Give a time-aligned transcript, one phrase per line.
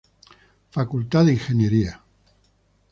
[0.71, 1.99] Facultad de Ingenierías.